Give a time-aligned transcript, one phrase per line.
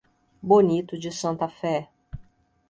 [0.41, 1.87] Bonito de Santa Fé